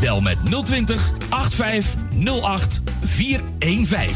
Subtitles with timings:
[0.00, 4.14] Bel met 020 8508 415.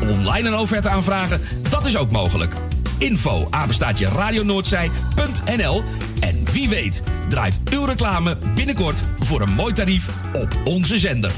[0.00, 1.40] Online een offerte aanvragen,
[1.70, 2.54] dat is ook mogelijk.
[2.98, 5.82] Info apenstaatje radionoordzij.nl
[6.20, 11.32] En wie weet draait uw reclame binnenkort voor een mooi tarief op onze zender.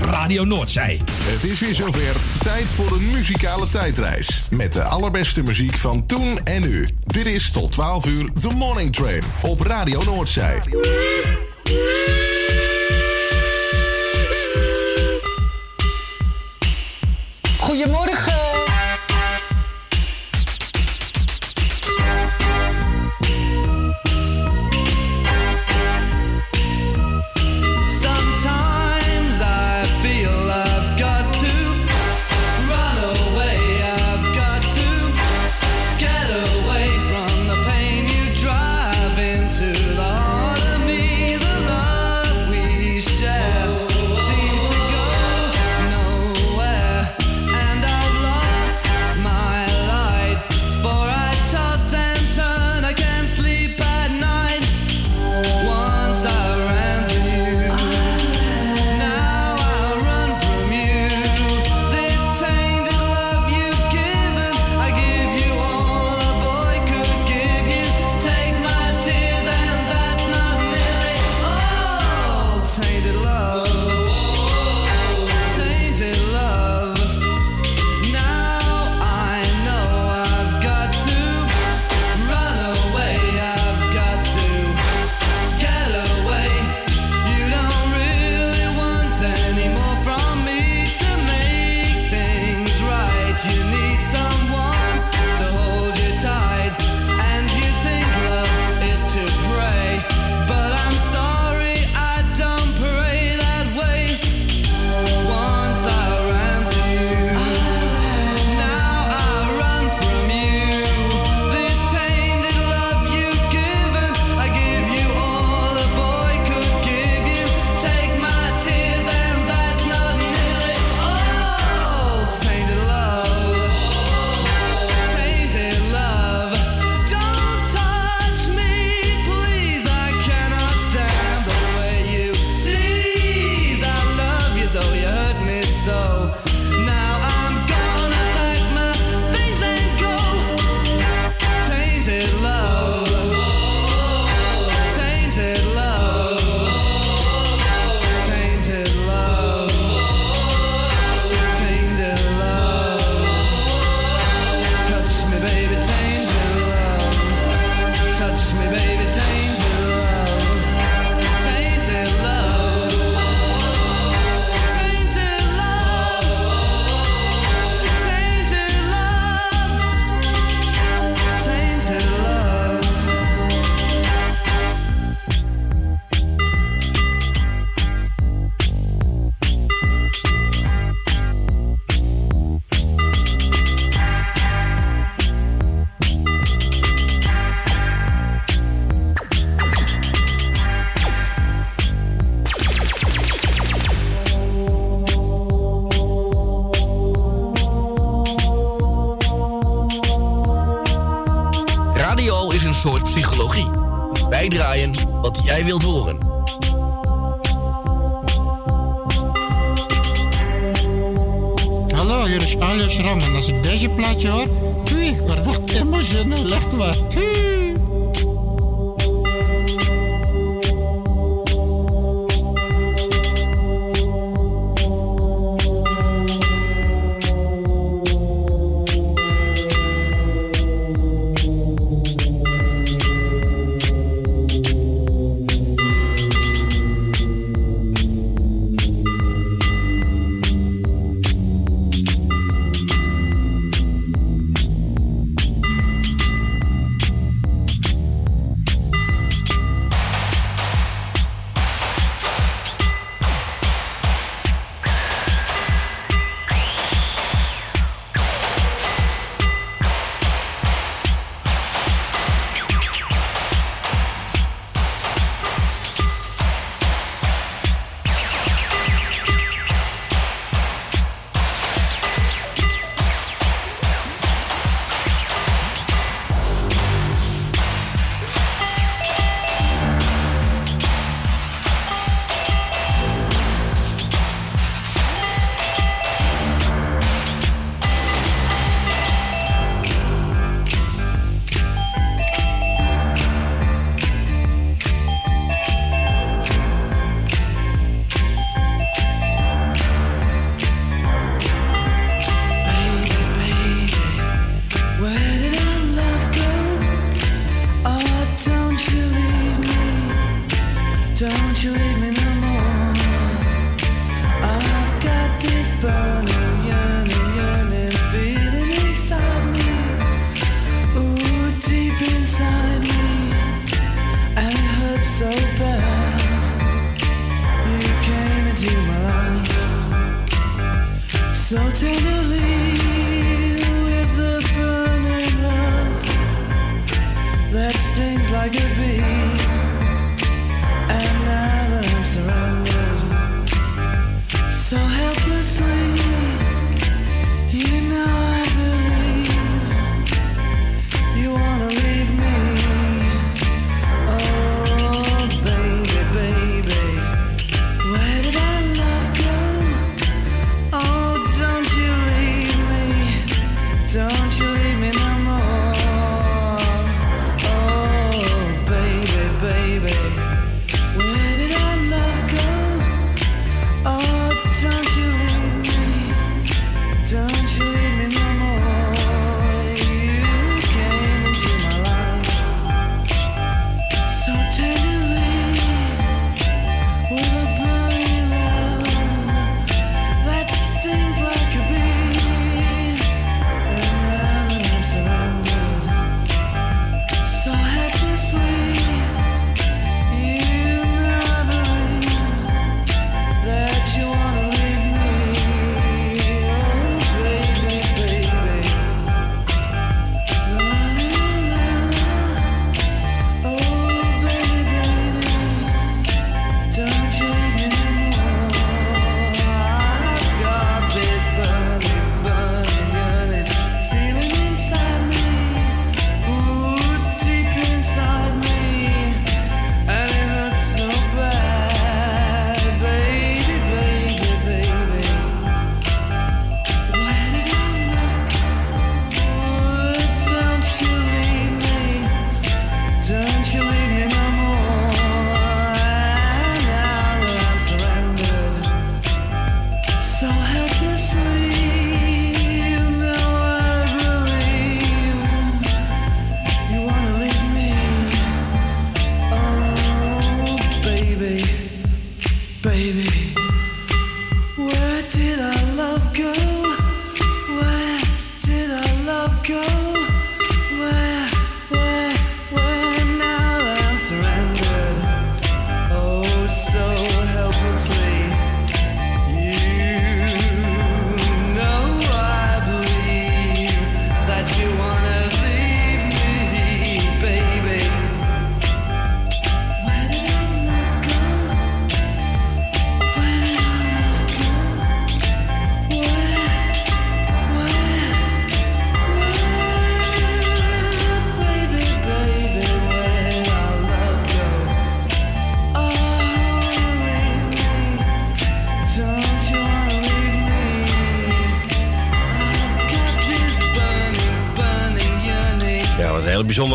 [0.00, 1.00] Radio Noordzij.
[1.10, 2.16] Het is weer zover.
[2.38, 4.42] Tijd voor een muzikale tijdreis.
[4.50, 6.88] Met de allerbeste muziek van toen en nu.
[7.04, 10.60] Dit is tot 12 uur The Morning Train op Radio Noordzij.
[17.62, 18.41] Goedemorgen.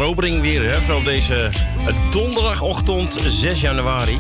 [0.08, 0.94] Opening weer, hè?
[0.94, 1.50] Op deze
[1.88, 4.20] eh, donderdagochtend 6 januari.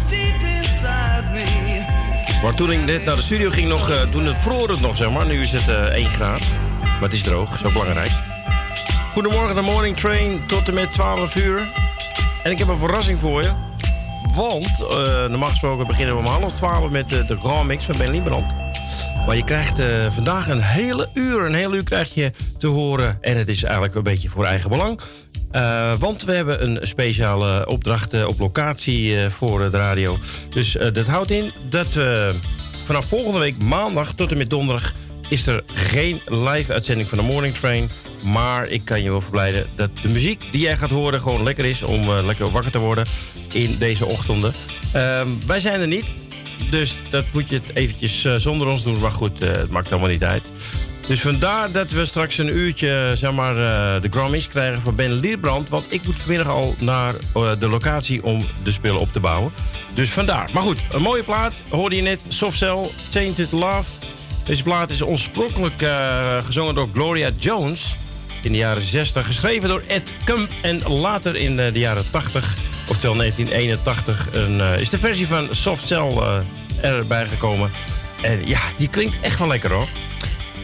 [2.43, 4.97] Maar toen ik net naar de studio ging, nog, eh, toen het vroor het nog,
[4.97, 5.25] zeg maar.
[5.25, 6.41] Nu is het eh 1 graad.
[6.81, 8.11] Maar het is droog, zo belangrijk.
[9.13, 11.61] Goedemorgen, de morning train tot en met 12 uur.
[12.43, 13.51] En ik heb een verrassing voor je.
[14.33, 17.97] Want, eh, normaal gesproken beginnen we om half 12 met de, de Grand Mix van
[17.97, 18.55] Ben Liebrand.
[19.27, 21.45] Maar je krijgt eh, vandaag een hele uur.
[21.45, 23.17] Een hele uur krijg je te horen.
[23.21, 25.01] En het is eigenlijk een beetje voor eigen belang.
[25.51, 30.17] Eh, want we hebben een speciale opdracht eh, op locatie eh, voor de radio.
[30.49, 31.87] Dus dat houdt in dat
[32.85, 34.93] vanaf volgende week maandag tot en met donderdag...
[35.29, 37.89] is er geen live uitzending van de Morning Train.
[38.23, 41.21] Maar ik kan je wel verblijden dat de muziek die jij gaat horen...
[41.21, 43.05] gewoon lekker is om lekker wakker te worden
[43.51, 44.53] in deze ochtenden.
[44.91, 46.05] Ehm, wij zijn er niet.
[46.69, 48.99] Dus dat moet je eventjes zonder ons doen.
[48.99, 50.43] Maar goed, het maakt allemaal niet uit.
[51.07, 55.13] Dus vandaar dat we straks een uurtje zeg maar, eh, de Grammys krijgen van Ben
[55.13, 55.69] Lierbrand.
[55.69, 59.51] Want ik moet vanmiddag al naar eh, de locatie om de spullen op te bouwen.
[59.93, 60.49] Dus vandaar.
[60.53, 61.53] Maar goed, een mooie plaat.
[61.69, 62.21] Hoorde je net.
[62.27, 63.83] Soft Cell, Tainted Love.
[64.43, 67.95] Deze plaat is oorspronkelijk eh, gezongen door Gloria Jones.
[68.41, 69.25] In de jaren 60.
[69.25, 70.51] Geschreven door Ed Kump.
[70.61, 72.55] En later in de jaren 80,
[72.87, 76.39] oftewel 1981, een, is de versie van Soft Cell eh,
[76.81, 77.69] erbij gekomen.
[78.21, 79.87] En ja, die klinkt echt wel lekker hoor.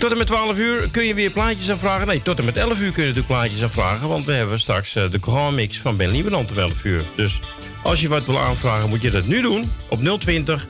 [0.04, 2.08] Tot en met 12 uur kun je weer plaatjes aanvragen.
[2.08, 4.08] Nee, tot en met 11 uur kun je natuurlijk plaatjes aanvragen.
[4.08, 7.02] Want we hebben straks eh, de Grand Mix van Ben Lieberland om 11 uur.
[7.16, 7.40] Dus
[7.84, 9.72] als je wat wil aanvragen, moet je dat nu doen.
[9.88, 10.70] Op 020 8508415,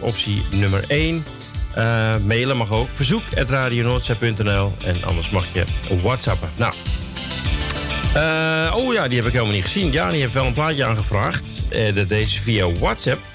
[0.00, 1.24] optie nummer 1.
[1.74, 2.88] Eh, mailen mag ook.
[2.94, 5.64] Verzoek radionoordzij.nl En anders mag je
[6.02, 6.50] whatsappen.
[6.56, 6.72] Nou.
[8.14, 9.92] Eh, oh ja, die heb ik helemaal niet gezien.
[9.92, 11.44] Ja, die heeft wel een plaatje aangevraagd.
[11.94, 13.31] Dat deze via WhatsApp.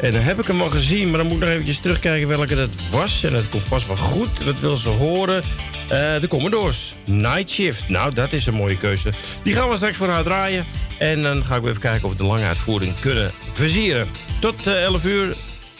[0.00, 2.54] En dan heb ik hem al gezien, maar dan moet ik nog eventjes terugkijken welke
[2.54, 3.24] dat was.
[3.24, 4.44] En dat komt vast wel goed.
[4.44, 5.42] Dat wil ze horen.
[5.88, 6.94] Eh, de Commodores.
[7.04, 7.88] Night Shift.
[7.88, 9.10] Nou, dat is een mooie keuze.
[9.42, 10.64] Die gaan we straks voor haar draaien.
[10.98, 14.08] En dan ga ik even kijken of we de lange uitvoering kunnen versieren.
[14.40, 15.36] Tot eh, 11 uur.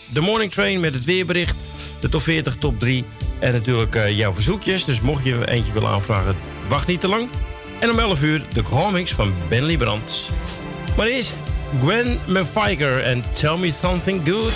[0.08, 1.56] De Morning Train met het weerbericht.
[2.00, 3.04] De top 40, top 3.
[3.38, 4.84] En natuurlijk eh, jouw verzoekjes.
[4.84, 6.36] Dus mocht je eentje willen aanvragen,
[6.68, 7.28] wacht niet te lang.
[7.78, 10.28] En om 11 uur de Mix van Ben Liebrand.
[10.96, 11.42] Maar eerst
[11.78, 14.52] Gwen McFiker and Tell Me Something Good.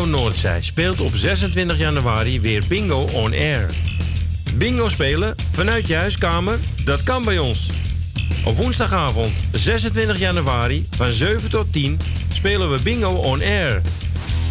[0.00, 3.70] Radio Noordzij speelt op 26 januari weer Bingo on Air.
[4.54, 7.70] Bingo spelen vanuit je huiskamer, dat kan bij ons.
[8.44, 11.98] Op woensdagavond 26 januari van 7 tot 10
[12.32, 13.80] spelen we Bingo on Air.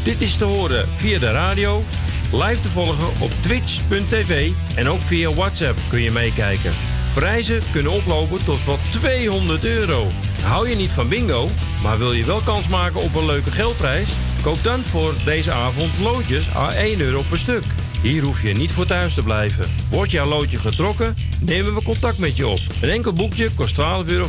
[0.03, 1.83] Dit is te horen via de radio,
[2.31, 6.73] live te volgen op twitch.tv en ook via WhatsApp kun je meekijken.
[7.13, 10.07] Prijzen kunnen oplopen tot wel 200 euro.
[10.41, 11.49] Hou je niet van bingo,
[11.83, 14.09] maar wil je wel kans maken op een leuke geldprijs?
[14.41, 17.63] Koop dan voor deze avond loodjes à 1 euro per stuk.
[18.01, 19.65] Hier hoef je niet voor thuis te blijven.
[19.89, 22.59] Wordt jouw loodje getrokken, nemen we contact met je op.
[22.81, 24.27] Een enkel boekje kost 12,50 euro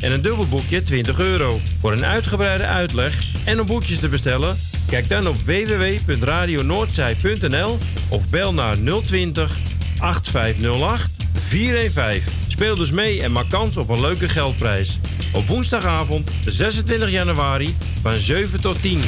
[0.00, 1.60] en een dubbel boekje 20 euro.
[1.80, 8.54] Voor een uitgebreide uitleg en om boekjes te bestellen, kijk dan op www.radionoordzij.nl of bel
[8.54, 9.56] naar 020
[9.98, 11.10] 8508
[11.48, 12.32] 415.
[12.48, 14.98] Speel dus mee en maak kans op een leuke geldprijs.
[15.32, 19.00] Op woensdagavond 26 januari van 7 tot 10.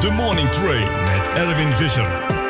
[0.00, 2.41] The Morning Train met Erwin Visser.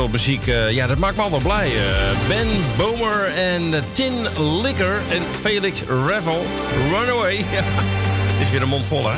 [0.00, 1.66] Muziek, eh, ja, dat maakt me altijd blij.
[1.66, 4.12] Eh, ben Bomer en Tin
[4.62, 6.46] Licker en Felix Revel.
[6.90, 7.34] Runaway.
[8.42, 9.16] Is weer een mond vol, hè?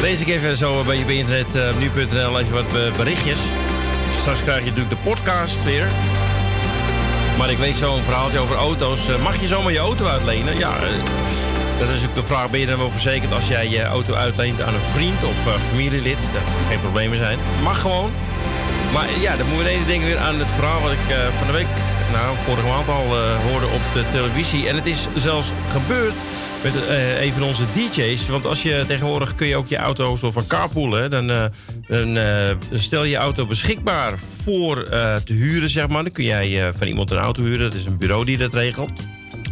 [0.00, 3.38] Lees ik even zo een beetje bij internet, eh, nu.nl, even wat berichtjes.
[4.10, 5.86] Straks krijg je natuurlijk de podcast weer.
[7.38, 9.00] Maar ik lees zo een verhaaltje over auto's.
[9.22, 10.58] Mag je zomaar je auto uitlenen?
[10.58, 10.74] Ja,
[11.78, 14.62] Dat is ook de vraag, ben je dan wel verzekerd als jij je auto uitleent
[14.62, 15.34] aan een vriend of
[15.70, 16.18] familielid?
[16.32, 17.38] Dat zal geen problemen zijn.
[17.62, 18.10] Mag gewoon.
[18.96, 21.46] Maar ja, dan moeten we ineens denken weer aan het verhaal wat ik eh, van
[21.46, 21.66] de week,
[22.12, 24.68] nou vorige maand al eh, hoorde op de televisie.
[24.68, 26.14] En het is zelfs gebeurd
[26.62, 28.28] met eh, een van onze DJ's.
[28.28, 31.10] Want als je tegenwoordig kun je ook je auto zo van carpoolen.
[31.10, 31.26] Dan,
[31.86, 32.18] dan
[32.72, 34.84] stel je auto beschikbaar voor
[35.24, 36.02] te huren, zeg maar.
[36.02, 37.70] Dan kun jij van iemand een auto huren.
[37.70, 38.90] Dat is een bureau die dat regelt.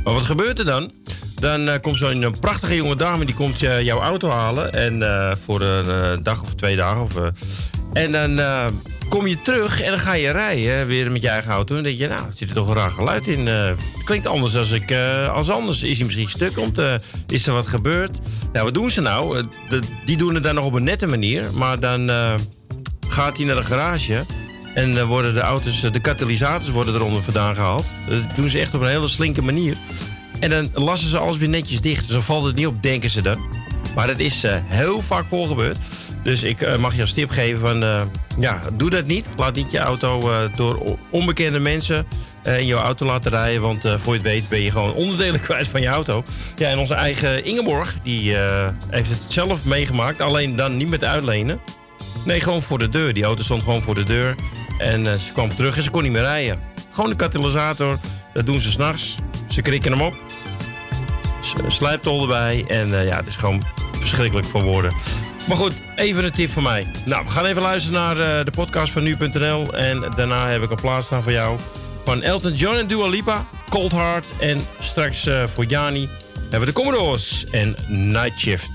[0.05, 0.93] Maar wat gebeurt er dan?
[1.39, 4.73] Dan komt zo'n prachtige jonge dame, die komt je, jouw auto halen.
[4.73, 7.03] En voor een dag of twee dagen.
[7.03, 7.15] Of,
[7.93, 8.41] en dan
[9.15, 11.69] kom je terug en dan ga je rijden weer met je eigen auto.
[11.77, 13.49] En dan denk je, nou, het zit er toch een raar geluid in.
[13.49, 15.83] eh, het klinkt anders als, ik, eh, als anders.
[15.83, 16.55] Is hij misschien stuk?
[16.55, 16.95] Komt, eh,
[17.27, 18.19] is er wat gebeurd?
[18.53, 19.45] Nou, wat doen ze nou?
[20.05, 21.45] Die doen het dan nog op een nette manier.
[21.53, 22.11] Maar dan
[23.09, 24.25] gaat hij naar de garage.
[24.75, 27.87] En dan worden de auto's, de katalysators worden eronder vandaan gehaald.
[28.09, 29.77] Dat doen ze echt op een hele slinke manier.
[30.41, 32.03] En dan lassen ze alles weer netjes dicht.
[32.03, 33.45] Dus dan valt het niet op, denken ze dan.
[33.95, 35.79] Maar dat is heel vaak voor gebeurd.
[36.25, 37.83] Dus ik eh, mag je als tip geven van...
[37.83, 38.03] eh,
[38.39, 39.29] ja, doe dat niet.
[39.37, 42.07] Laat niet je auto eh, door onbekende mensen
[42.43, 43.63] in jouw auto laten rijden.
[43.63, 46.23] Want voor je het weet ben je gewoon onderdelen kwijt van je auto.
[46.57, 48.37] Ja, en onze eigen Ingeborg, die
[48.91, 50.21] heeft het zelf meegemaakt.
[50.21, 51.59] Alleen dan niet met uitlenen.
[52.25, 53.13] Nee, gewoon voor de deur.
[53.13, 54.35] Die auto stond gewoon voor de deur.
[54.79, 56.59] En ze kwam terug en ze kon niet meer rijden.
[56.91, 57.99] Gewoon de katalysator.
[58.33, 59.17] Dat doen ze s'nachts.
[59.49, 60.15] Ze krikken hem op.
[61.69, 62.65] Slijptol erbij.
[62.69, 63.65] En ja, het is gewoon
[63.99, 64.93] verschrikkelijk voor woorden.
[65.49, 66.87] Maar goed, even een tip van mij.
[67.05, 69.75] Nou, we gaan even luisteren naar eh, de podcast van nu.nl.
[69.75, 71.59] En daarna heb ik een plaats staan voor jou.
[72.05, 73.45] Van Elton John en Dua Lipa.
[73.69, 74.25] Cold Heart.
[74.41, 76.09] En straks eh, voor Jani
[76.41, 78.71] hebben we de Commodores en Night Shift.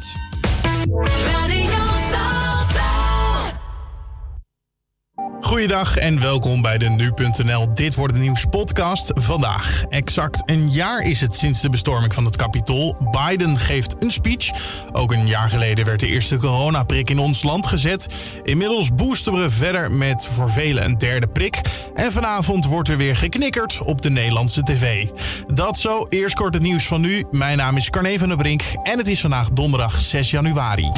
[5.41, 9.11] Goeiedag en welkom bij de Nu.nl Dit wordt de nieuws podcast.
[9.13, 12.97] Vandaag, exact een jaar is het sinds de bestorming van het Capitool.
[13.11, 14.49] Biden geeft een speech.
[14.91, 18.07] Ook een jaar geleden werd de eerste coronaprik in ons land gezet.
[18.43, 21.61] Inmiddels boosten we verder met voor velen een derde prik.
[21.95, 25.07] En vanavond wordt er weer geknikkerd op de Nederlandse tv.
[25.53, 27.25] Dat zo, eerst kort het nieuws van nu.
[27.31, 30.91] Mijn naam is Carne van der Brink en het is vandaag donderdag 6 januari.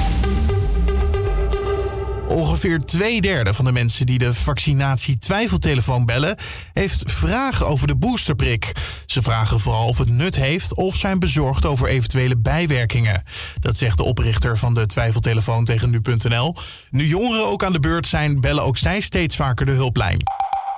[2.32, 6.36] Ongeveer twee derde van de mensen die de vaccinatie twijfeltelefoon bellen,
[6.74, 8.72] heeft vragen over de boosterprik.
[9.06, 13.24] Ze vragen vooral of het nut heeft of zijn bezorgd over eventuele bijwerkingen.
[13.60, 16.56] Dat zegt de oprichter van de twijfeltelefoon tegen nu.nl.
[16.90, 20.20] Nu jongeren ook aan de beurt zijn, bellen ook zij steeds vaker de hulplijn.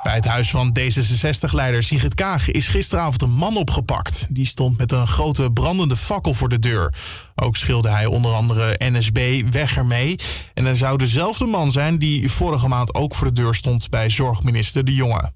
[0.03, 4.25] Bij het huis van D66-leider Sigrid Kaag is gisteravond een man opgepakt.
[4.29, 6.93] Die stond met een grote brandende fakkel voor de deur.
[7.35, 10.19] Ook schilde hij onder andere NSB weg ermee.
[10.53, 14.09] En hij zou dezelfde man zijn die vorige maand ook voor de deur stond bij
[14.09, 15.31] zorgminister De Jonge.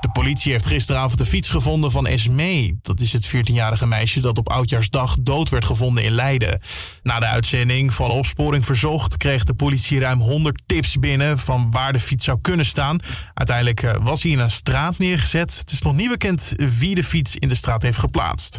[0.00, 2.78] De politie heeft gisteravond de fiets gevonden van Esmee.
[2.82, 6.60] Dat is het 14-jarige meisje dat op Oudjaarsdag dood werd gevonden in Leiden.
[7.02, 11.92] Na de uitzending van Opsporing Verzocht kreeg de politie ruim 100 tips binnen van waar
[11.92, 12.98] de fiets zou kunnen staan.
[13.34, 15.58] Uiteindelijk eh, was hij in een straat neergezet.
[15.58, 18.56] Het is nog niet bekend wie de fiets in de straat heeft geplaatst.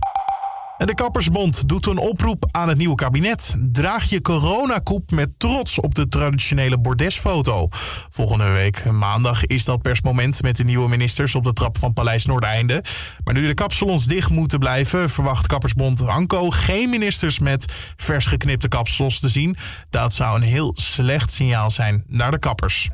[0.86, 3.56] De Kappersbond doet een oproep aan het nieuwe kabinet.
[3.72, 7.68] Draag je coronakoep met trots op de traditionele bordesfoto.
[8.10, 12.26] Volgende week maandag is dat persmoment met de nieuwe ministers op de trap van Paleis
[12.26, 12.84] Noordeinde.
[13.24, 17.65] Maar nu de kapsalons dicht moeten blijven, verwacht Kappersbond Anko geen ministers met
[17.96, 19.58] vers geknipte kapsels te zien.
[19.89, 22.89] Dat zou een heel slecht signaal zijn naar de kappers.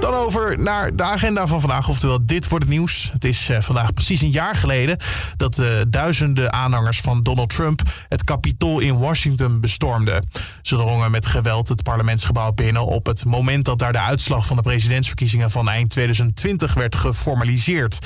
[0.00, 3.10] Dan over naar de agenda van vandaag, oftewel dit wordt het nieuws.
[3.12, 4.96] Het is eh, vandaag precies een jaar geleden
[5.36, 10.28] dat eh, duizenden aanhangers van Donald Trump het Capitool in Washington bestormden.
[10.62, 14.56] Ze drongen met geweld het parlementsgebouw binnen op het moment dat daar de uitslag van
[14.56, 17.98] de presidentsverkiezingen van eind 2020 werd geformaliseerd.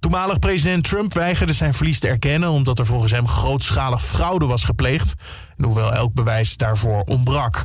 [0.00, 4.64] Toenmalig president Trump weigerde zijn verlies te erkennen omdat er volgens hem grootschalig fraude was
[4.64, 5.14] gepleegd.
[5.56, 7.62] En hoewel elk bewijs daarvoor ontbrak.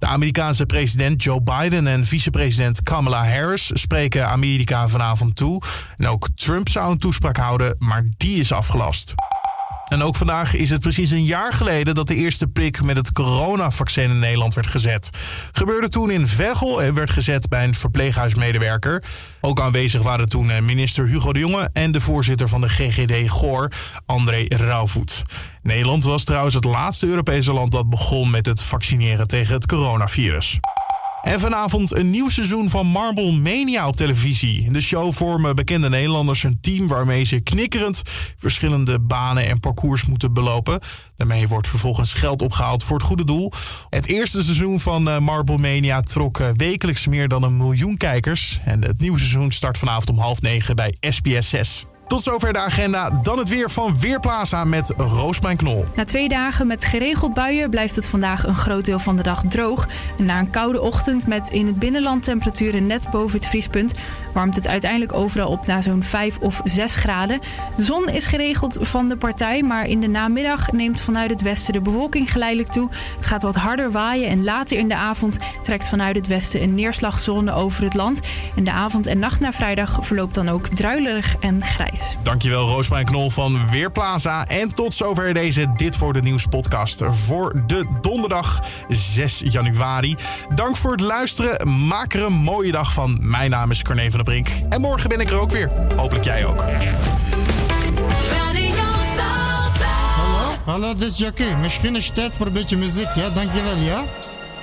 [0.00, 5.62] De Amerikaanse president Joe Biden en vicepresident Kamala Harris spreken Amerika vanavond toe.
[5.96, 9.14] En ook Trump zou een toespraak houden, maar die is afgelast.
[9.90, 13.12] En ook vandaag is het precies een jaar geleden dat de eerste prik met het
[13.12, 15.10] coronavaccin in Nederland werd gezet.
[15.52, 19.04] Gebeurde toen in Veghel en werd gezet bij een verpleeghuismedewerker.
[19.40, 23.30] Ook aanwezig waren toen eh, minister Hugo de Jonge en de voorzitter van de GGD
[23.30, 23.72] Goor,
[24.06, 25.22] André Rauwvoet.
[25.62, 30.58] Nederland was trouwens het laatste Europese land dat begon met het vaccineren tegen het coronavirus.
[31.22, 34.70] En vanavond een nieuw seizoen van Marble Mania op televisie.
[34.70, 38.02] De show vormen bekende Nederlanders een team waarmee ze knikkerend
[38.36, 40.80] verschillende banen en parcours moeten belopen.
[41.16, 43.52] Daarmee wordt vervolgens geld opgehaald voor het goede doel.
[43.90, 48.60] Het eerste seizoen van eh, Marble Mania trok eh, wekelijks meer dan een miljoen kijkers.
[48.64, 51.86] En het nieuwe seizoen start vanavond om half negen bij SBS 6.
[52.10, 53.10] Tot zover de agenda.
[53.22, 55.84] Dan het weer van Weerplaza met Roosmijn Knol.
[55.94, 59.42] Na twee dagen met geregeld buien blijft het vandaag een groot deel van de dag
[59.48, 59.88] droog.
[60.18, 63.92] En na een koude ochtend met in het binnenland temperaturen net boven het vriespunt...
[64.32, 67.40] warmt het uiteindelijk overal op naar zo'n 5 of 6 graden.
[67.76, 71.72] De zon is geregeld van de partij, maar in de namiddag neemt vanuit het westen
[71.72, 72.88] de bewolking geleidelijk toe.
[73.16, 76.74] Het gaat wat harder waaien en later in de avond trekt vanuit het westen een
[76.74, 78.20] neerslagzone over het land.
[78.56, 82.16] En de avond en nacht naar vrijdag verloopt dan ook druilerig en grijs.
[82.22, 84.46] Dankjewel Roosmijn Knol van Weerplaza.
[84.46, 90.16] En tot zover deze Dit voor de Nieuws podcast voor de donderdag 6 januari.
[90.54, 91.86] Dank voor het luisteren.
[91.86, 93.18] Maak er een mooie dag van.
[93.20, 94.48] Mijn naam is Carne van der Brink.
[94.68, 95.70] En morgen ben ik er ook weer.
[95.96, 96.60] Hopelijk jij ook.
[100.16, 101.56] Hallo, hallo, dit is Jackie.
[101.56, 103.30] Misschien is het tijd voor een beetje muziek, ja?
[103.30, 104.02] Dankjewel, ja?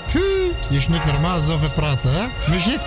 [0.10, 0.52] Tjuu.
[0.70, 2.52] Je is niet normaal zoveel praten, hè?
[2.52, 2.80] Muziek.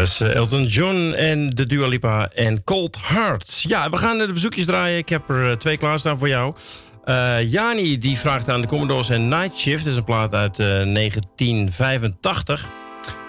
[0.00, 3.64] Was eh, Elton John en de Dua Lipa en Cold Hearts.
[3.68, 4.98] Ja, we gaan de verzoekjes draaien.
[4.98, 6.54] Ik heb er eh, twee klaarstaan voor jou.
[7.04, 9.84] Eh Jani die vraagt aan de Commodores en Night Shift.
[9.84, 12.68] Dat is een plaat uit eh, 1985.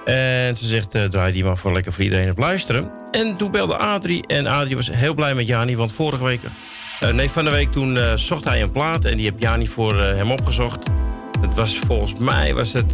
[0.06, 2.92] En ze zegt, draai die maar voor lekker voor iedereen op luisteren.
[3.12, 4.28] En toen belde Adrie.
[4.28, 6.40] En Adrie was heel blij met Jani, want vorige week...
[7.14, 9.06] nee, van de week toen zocht hij een plaat.
[9.06, 10.90] En die heb Jani voor hem opgezocht.
[11.42, 12.94] Het was volgens mij, was het,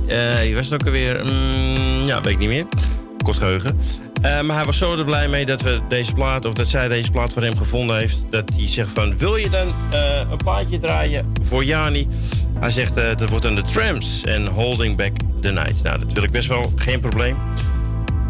[0.53, 1.23] was het ook alweer?
[1.23, 2.65] Mm, ja, weet ik niet meer.
[3.33, 3.79] Geheugen.
[4.21, 6.87] Eh, maar hij was zo er blij mee dat we deze plaat, of dat zij
[6.87, 8.23] deze plaat voor hem gevonden heeft.
[8.29, 12.07] Dat hij zegt van, wil je dan eh, een plaatje draaien voor Jani?
[12.59, 15.11] Hij zegt, eh, dat wordt dan de Trams en Holding Back
[15.41, 15.83] the Night.
[15.83, 17.37] Nou, dat wil ik best wel, geen probleem.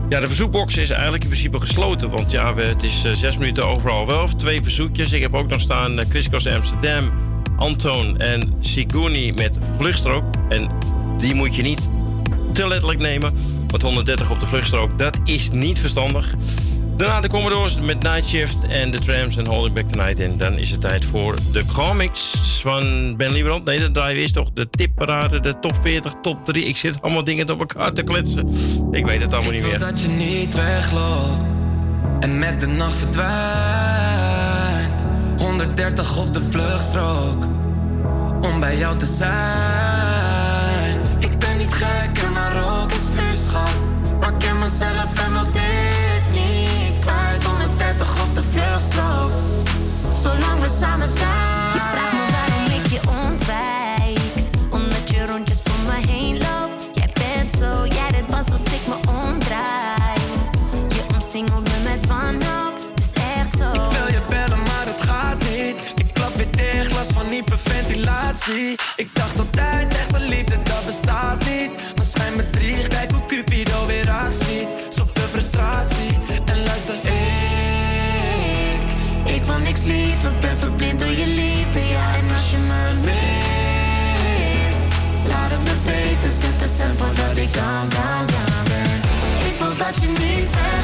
[0.09, 2.09] Ja, de verzoekbox is eigenlijk in principe gesloten.
[2.09, 4.27] Want ja, we, het is zes minuten overal wel.
[4.27, 5.11] Twee verzoekjes.
[5.11, 7.11] Ik heb ook nog staan uh, Chris Cross Amsterdam,
[7.57, 10.23] Antoon en Siguni met Vluchtstrook.
[10.49, 10.69] En
[11.17, 11.89] die moet je niet
[12.53, 13.33] te letterlijk nemen.
[13.67, 16.33] Want 130 op de vluchtstrook, dat is niet verstandig.
[16.97, 20.19] Daarna de Commodores met Night Shift en de Trams en Holding Back Tonight.
[20.19, 23.65] En dan is het tijd voor de comics van Ben Lieberland.
[23.65, 26.65] Nee, dat draaien we eerst toch de tipparade, de top 40, top 3.
[26.65, 28.47] Ik zit allemaal dingen door elkaar te kletsen.
[28.91, 29.87] Ik weet het allemaal niet Ik wil meer.
[29.89, 31.43] dat je niet wegloopt
[32.19, 33.41] en met de nacht verdwijnt.
[35.41, 37.43] 130 op de vluchtstrook
[38.41, 40.16] om bij jou te zijn.
[50.79, 51.73] Samen zijn.
[51.73, 54.19] Je vraagt me waarom ik je ontwijk.
[54.69, 56.89] Omdat je rondjes om me heen loopt.
[56.93, 60.21] Jij bent zo, jij dit pas als ik me omdraai.
[60.87, 63.67] Je omsingelt me met wanhoop, het is echt zo.
[63.69, 65.93] Ik wil je bellen, maar het gaat niet.
[65.95, 68.75] Ik klap weer dicht, last van hyperventilatie.
[68.95, 71.71] Ik dacht altijd, echte liefde, dat bestaat niet.
[87.37, 90.76] Ik down, down, down wil dat je niet.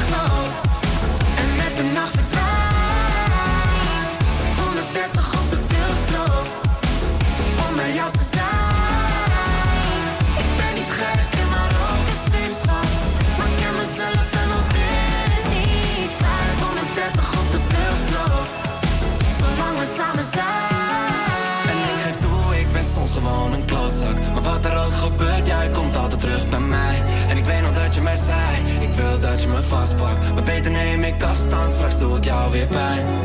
[27.28, 30.42] En ik weet nog dat je mij zei Ik wil dat je me vastpakt Maar
[30.42, 33.24] beter neem ik afstand, straks doe ik jou weer pijn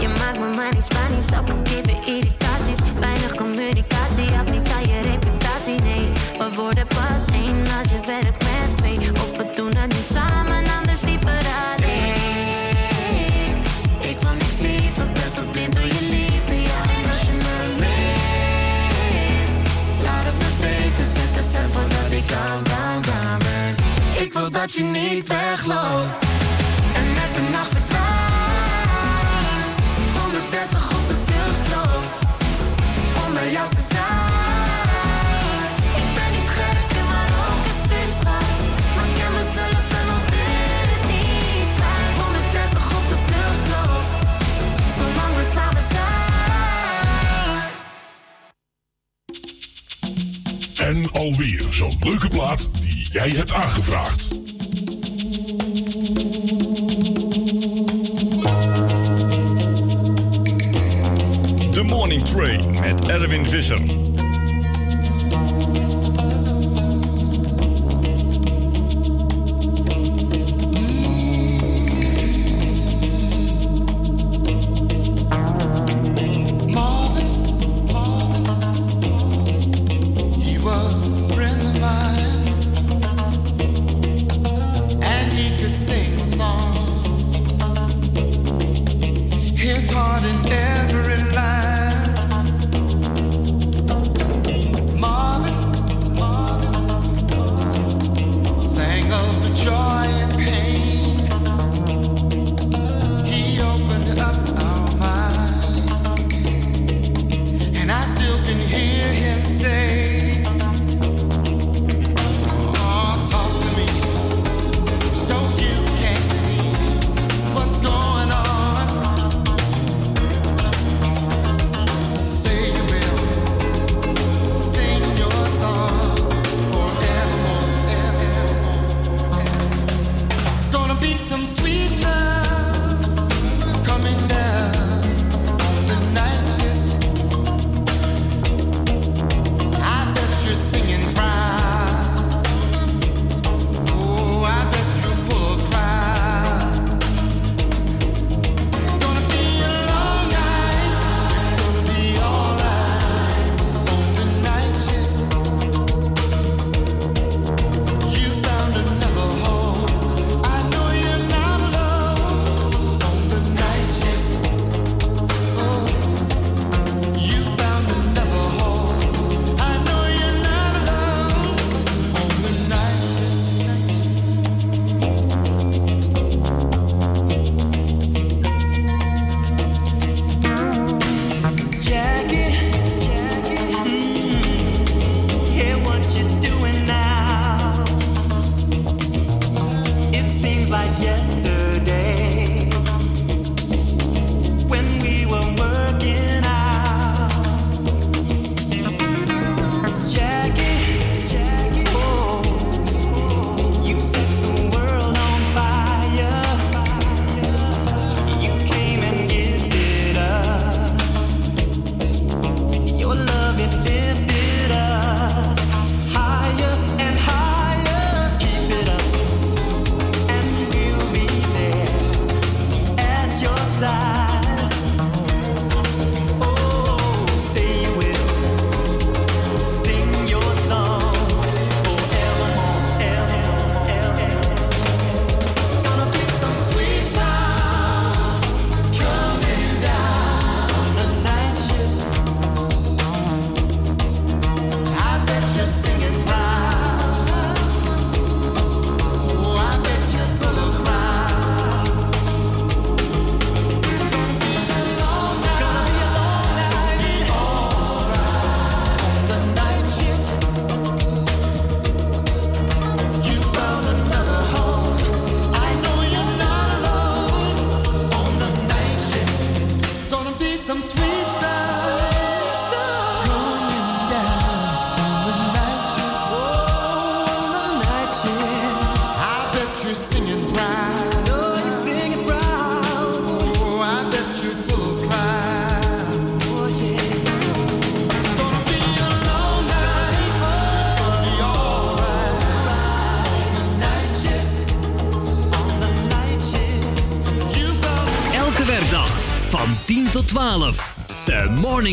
[0.00, 2.76] Je maakt me maar niet Spanisch, ook even irritaties.
[3.00, 5.80] Weinig communicatie, heb niet aan je reputatie.
[5.82, 6.08] Nee,
[6.38, 6.86] we worden
[24.72, 26.20] dat je niet wegloopt.
[26.94, 28.10] En met de nacht verdwijnt.
[30.20, 32.04] 130 op de vluchtstrook.
[33.26, 34.10] Om bij jou te zijn.
[36.00, 38.44] Ik ben niet gek, maar ook is vriendschap.
[38.96, 42.16] Maar ik ken mezelf en wil dit niet kwijt.
[42.24, 44.06] 130 op de vluchtstrook.
[44.96, 46.20] Zolang we samen zijn.
[50.88, 54.41] En alweer zo'n leuke plaat die jij hebt aangevraagd.
[62.34, 64.01] Met Erwin Visser.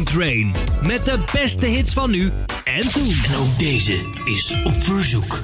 [0.03, 0.51] Train.
[0.81, 2.31] Met de beste hits van nu
[2.63, 3.13] en toen.
[3.23, 3.95] En ook deze
[4.25, 5.41] is op verzoek.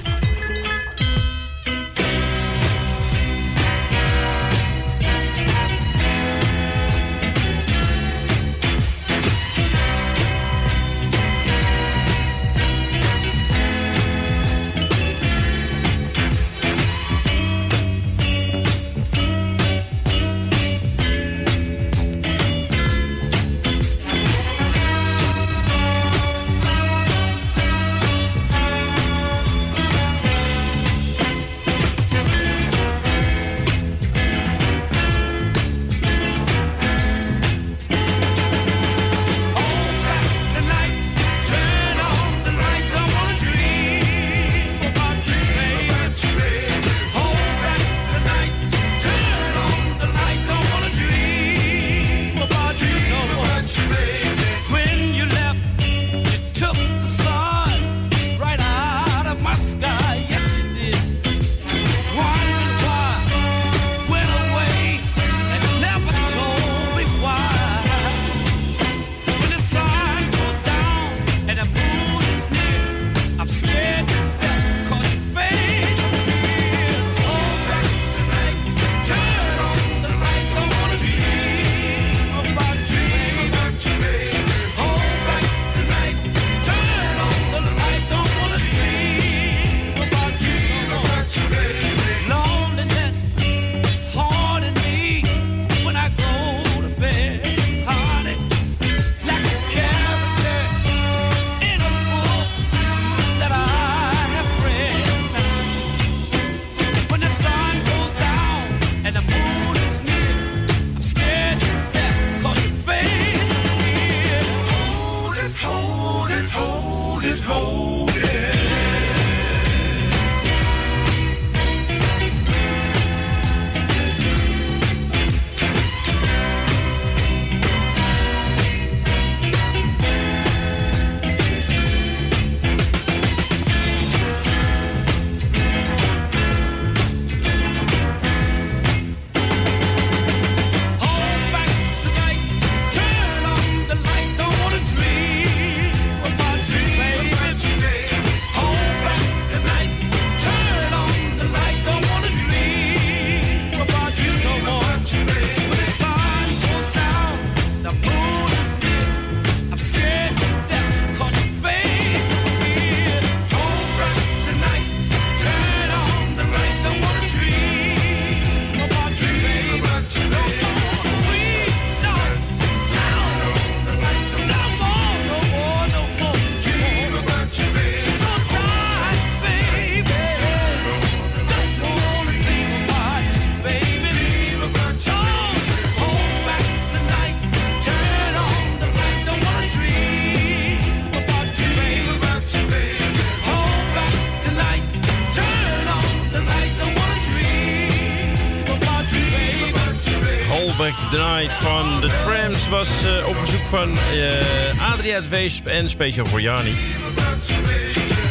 [203.76, 206.74] van eh, uh, Adria Weesp en speciaal voor Jani.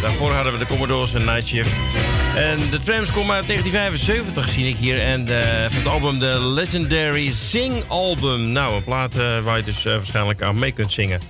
[0.03, 1.71] Daarvoor hadden we de Commodores en Nightshift
[2.37, 5.01] En de trams komen uit 1975, zie ik hier.
[5.01, 8.41] En eh, van het album de Legendary Sing Album.
[8.41, 11.21] Nou, een plaat eh, waar je dus waarschijnlijk aan mee kunt zingen.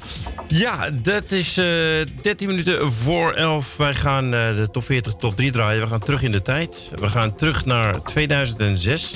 [0.47, 3.77] Ja, dat is 13 minuten voor 11.
[3.77, 5.83] Wij gaan de top 40, top 3 draaien.
[5.83, 6.91] We gaan terug in de tijd.
[6.95, 9.13] We gaan terug naar 2006.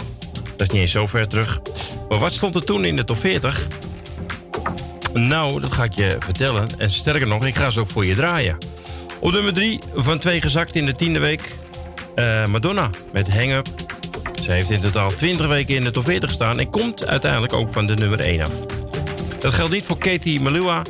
[0.56, 1.60] Dat is niet eens zo ver terug.
[2.08, 3.66] Maar wat stond er toen in de top 40?
[5.26, 6.68] Nou, dat ga ik je vertellen.
[6.78, 8.58] En sterker nog, ik ga ze ook voor je draaien.
[9.20, 11.54] Op nummer 3 van 2 gezakt in de tiende week.
[12.14, 13.66] eh, Madonna met Hang Up.
[14.42, 16.58] Ze heeft in totaal 20 weken in de top 40 gestaan.
[16.58, 18.50] En komt uiteindelijk ook van de nummer 1 af.
[19.40, 20.82] Dat geldt niet voor Katie Malua.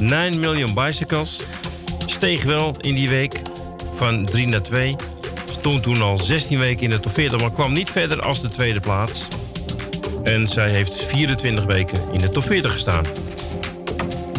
[0.00, 1.40] 9 Million Bicycles.
[2.06, 3.42] Steeg wel in die week
[3.96, 4.94] van 3 naar 2.
[5.50, 7.40] Stond toen al 16 weken in de top 40.
[7.40, 9.28] Maar kwam niet verder als de tweede plaats.
[10.22, 13.04] En zij heeft 24 weken in de top 40 gestaan.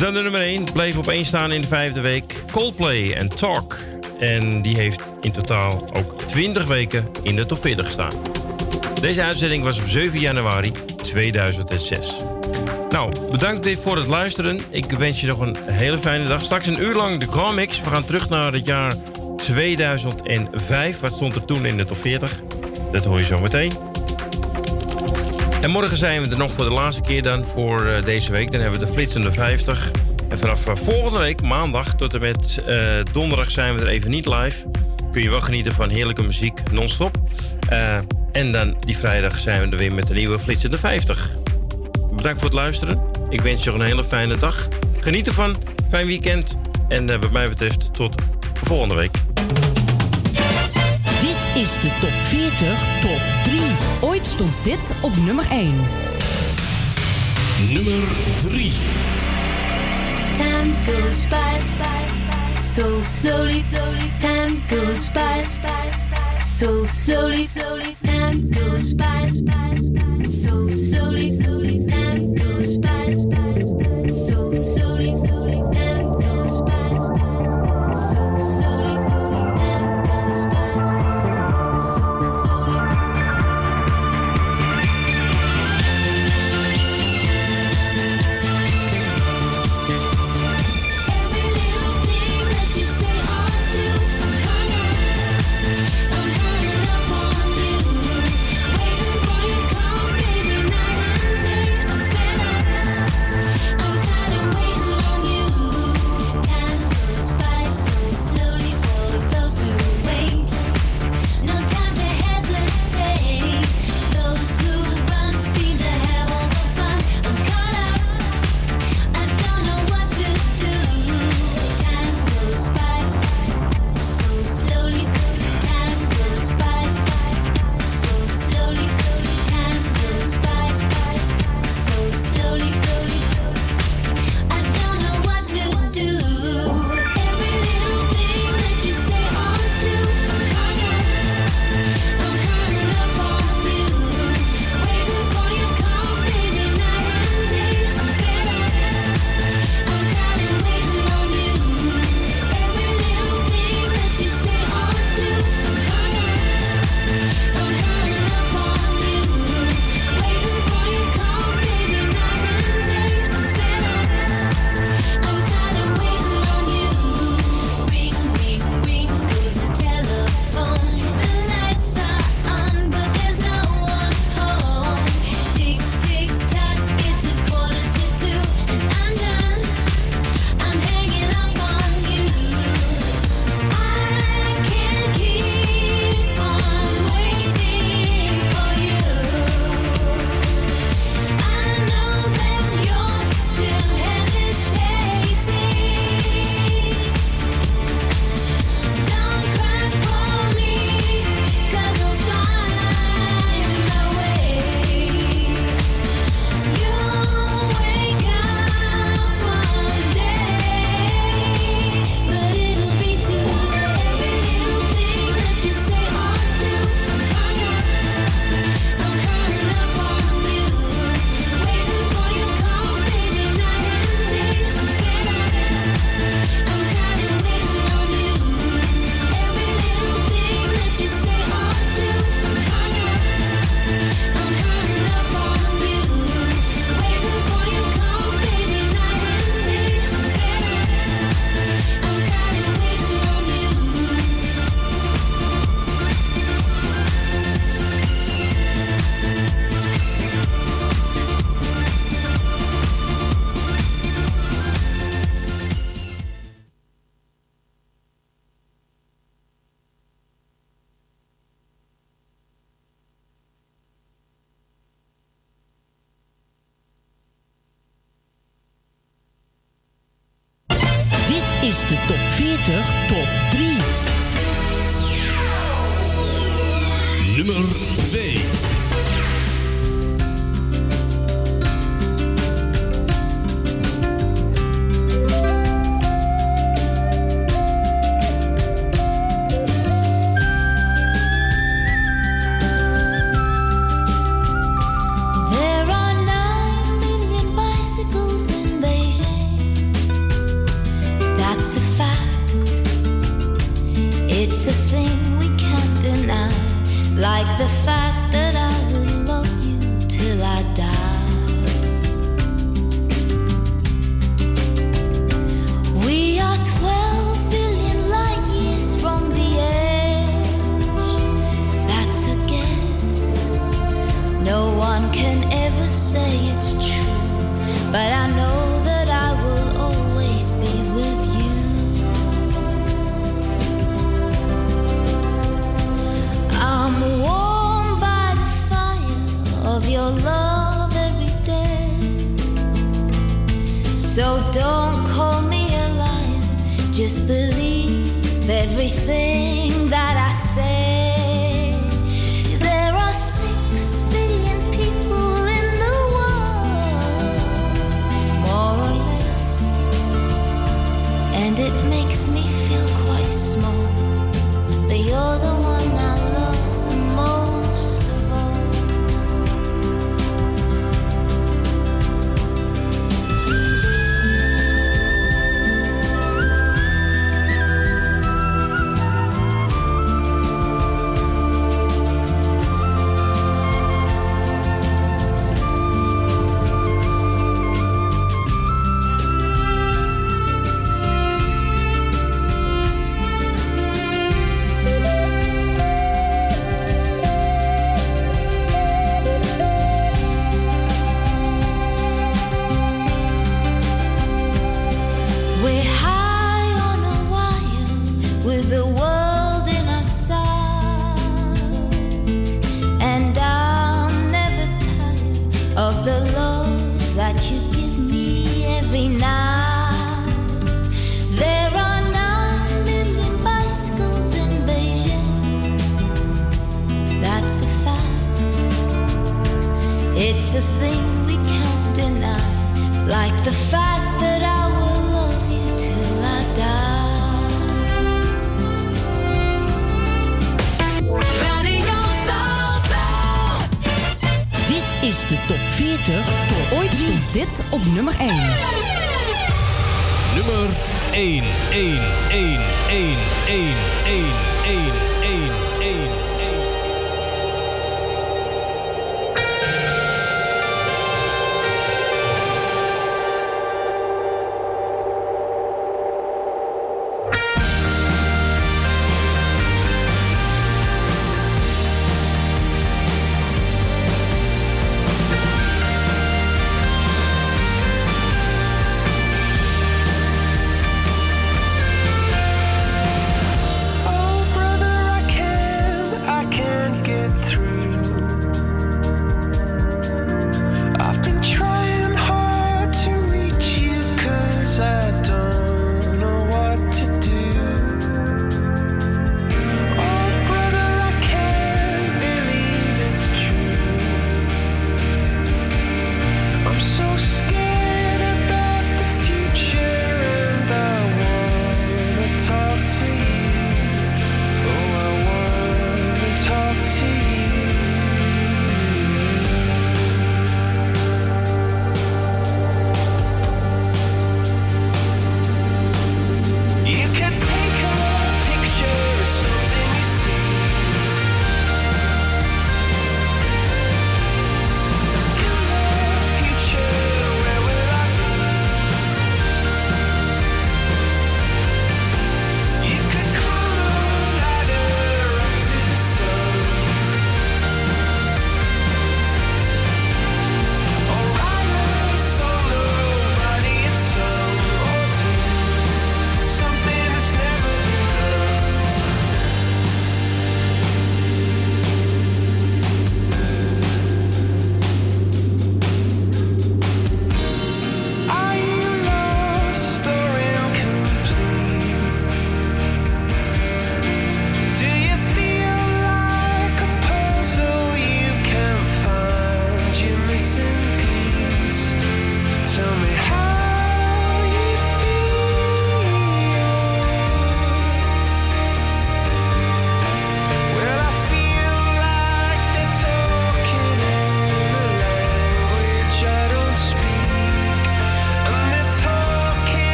[0.00, 2.34] Dan de nummer 1 bleef op 1 staan in de vijfde week.
[2.50, 3.76] Coldplay en Talk.
[4.18, 8.12] En die heeft in totaal ook 20 weken in de top 40 gestaan.
[9.00, 12.14] Deze uitzending was op 7 januari 2006.
[12.88, 14.60] Nou, bedankt dit voor het luisteren.
[14.70, 16.42] Ik wens je nog een hele fijne dag.
[16.42, 17.80] Straks een uur lang de Grand Mix.
[17.80, 18.94] We gaan terug naar het jaar
[19.36, 21.00] 2005.
[21.00, 22.40] Wat stond er toen in de top 40?
[22.92, 23.89] Dat hoor je zo meteen.
[25.60, 28.50] En morgen zijn we er nog voor de laatste keer dan voor eh, deze week.
[28.52, 29.90] Dan hebben we de flitsende 50.
[30.28, 32.78] En vanaf eh, volgende week, maandag tot en met eh,
[33.12, 34.66] donderdag zijn we er even niet live.
[35.12, 37.18] Kun je wel genieten van heerlijke muziek non-stop.
[38.32, 41.30] En dan die vrijdag zijn we er weer met de nieuwe flitsende 50.
[42.16, 43.10] Bedankt voor het luisteren.
[43.28, 44.68] Ik wens je nog een hele fijne dag.
[45.00, 45.56] Geniet ervan.
[45.90, 46.56] Fijn weekend.
[46.88, 48.22] En eh, wat mij betreft tot
[48.64, 49.12] volgende week.
[51.20, 52.68] Dit is de top 40
[53.00, 53.29] top 3.
[54.02, 55.74] Ooit stond dit op nummer 1.
[57.72, 58.02] Nummer
[58.38, 58.72] 3.
[60.36, 61.58] Time goes by
[62.74, 63.62] so slowly.
[64.18, 65.42] Time goes by
[66.44, 67.46] so slowly.
[68.02, 69.28] Time goes by
[70.28, 71.84] so slowly.
[71.86, 73.39] Time goes by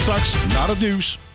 [0.00, 1.29] straks naar het nieuws.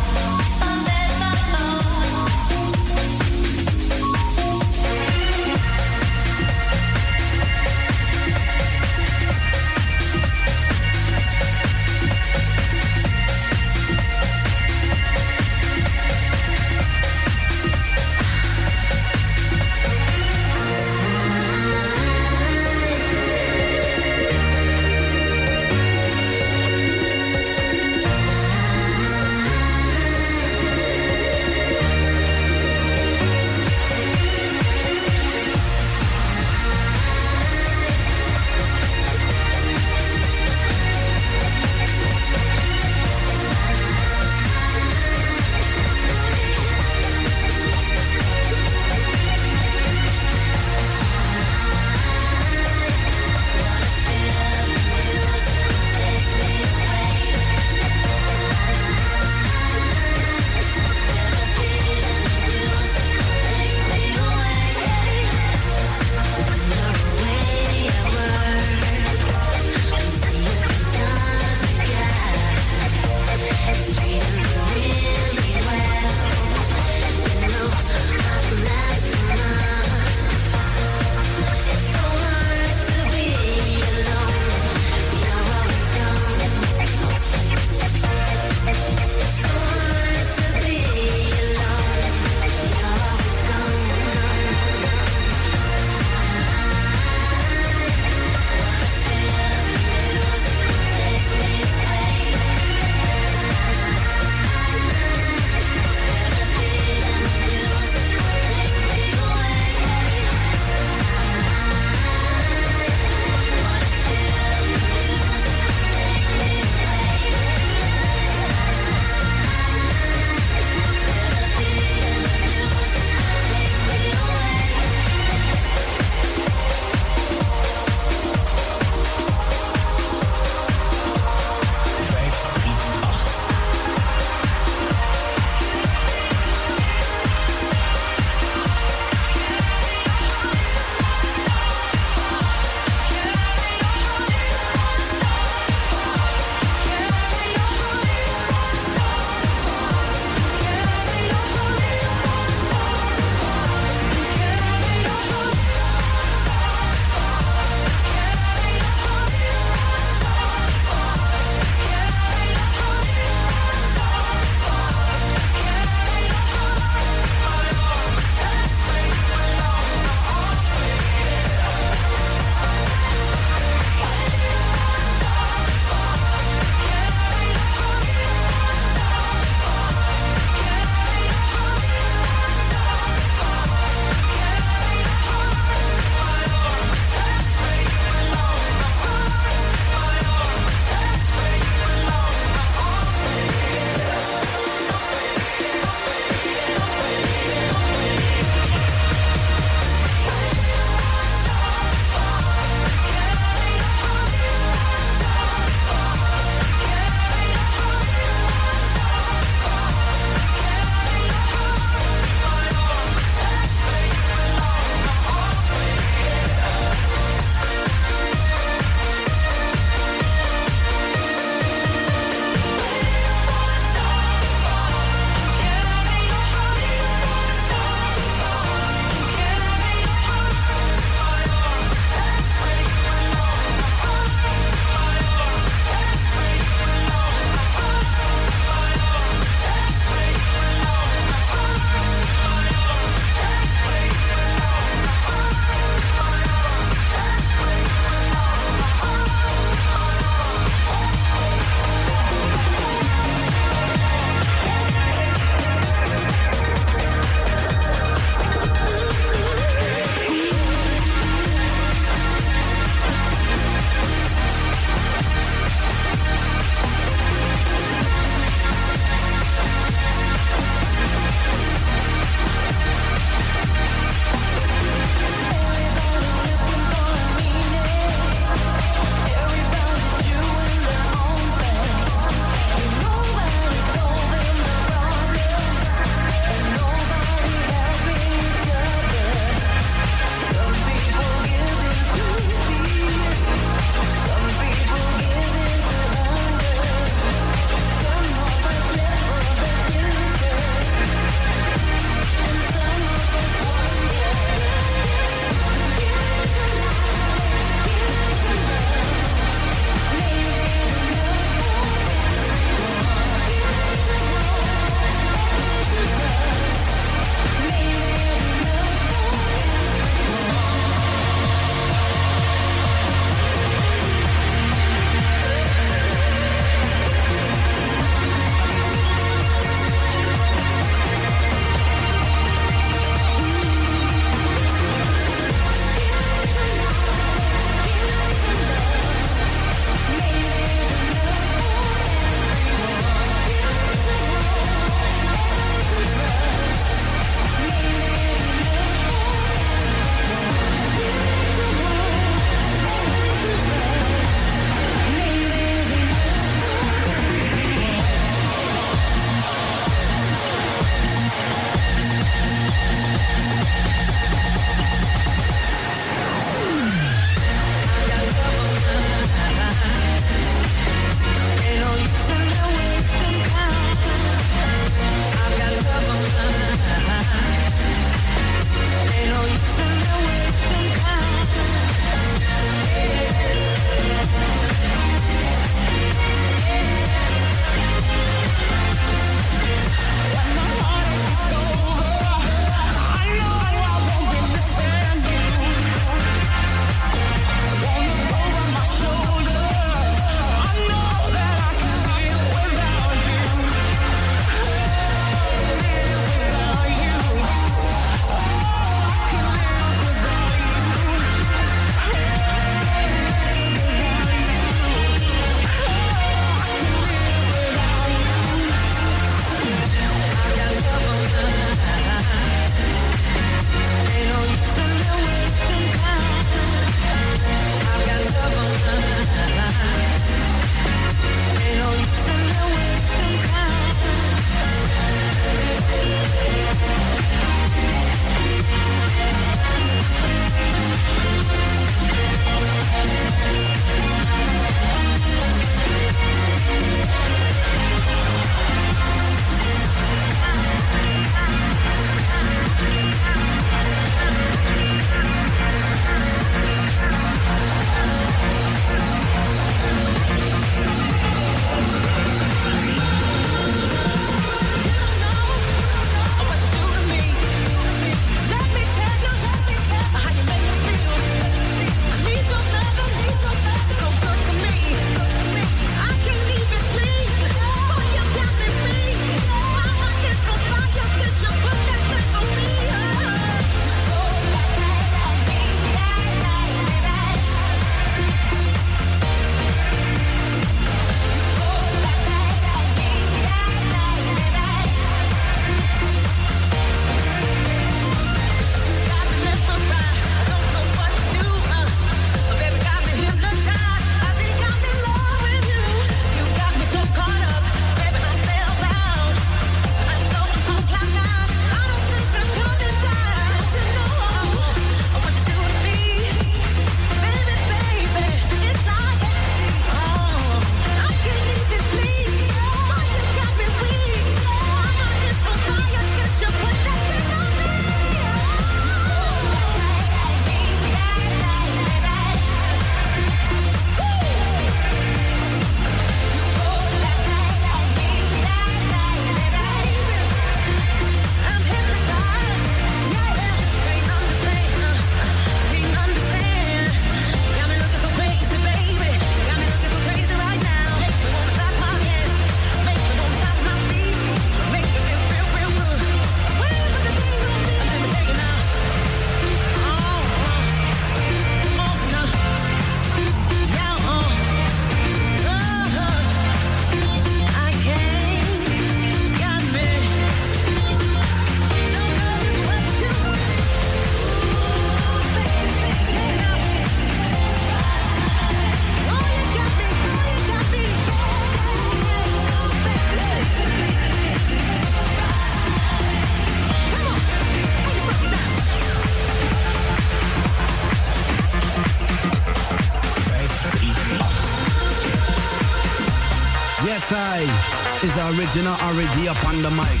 [598.38, 600.00] Original already up on the mic.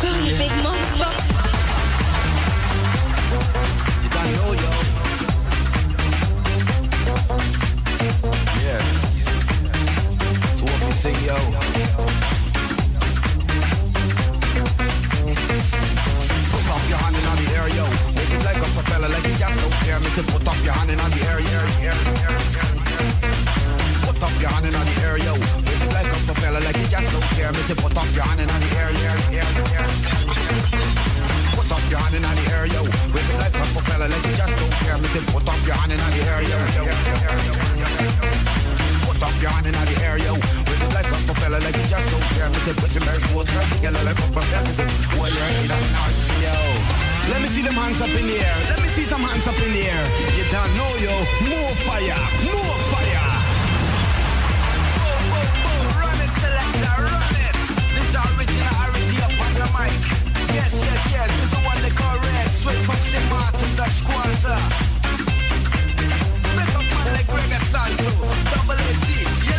[0.00, 1.28] Big motherfucker.
[4.02, 4.70] You don't know, yo.
[8.62, 8.80] Yeah.
[10.56, 11.36] So what we sing, yo.
[16.50, 17.84] Put up your hand in the air, yo.
[18.16, 20.00] Make it like a propeller, like you just don't care.
[20.00, 22.72] Make it put up your hand in the air, air, air, air, air.
[24.06, 25.61] Put up your hand in the air, yo.
[26.42, 27.54] It like you just don't care.
[27.54, 29.46] It put up your hand in the air, air, air,
[29.78, 29.86] air.
[31.54, 32.82] Put up your hand in the air, yo.
[33.14, 34.98] Make it like a propeller, like you just don't care.
[34.98, 36.58] Make it put up your hand in the air, yo.
[39.06, 40.34] Put up your hand in the air, yo.
[40.66, 42.50] Make it like a propeller, like you just don't care.
[42.50, 43.46] Make it put your very good
[43.78, 44.74] together like a propeller.
[45.14, 46.58] Well, you're in a notch, yo.
[47.30, 48.58] Let me see them hands up in the air.
[48.66, 50.04] Let me see some hands up in the air.
[50.34, 51.14] You don't know, yo.
[51.54, 52.18] More fire,
[52.50, 52.71] more
[59.88, 61.28] Yes, yes, yes.
[61.42, 61.78] Is the one
[62.86, 63.26] from St.
[63.30, 64.58] Martin, Dutch Kwanzaa.
[66.54, 68.10] Pick up man like Greg Santo.
[68.52, 69.51] Double AD,